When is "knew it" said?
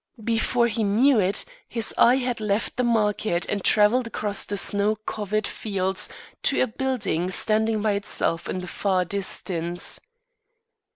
0.83-1.45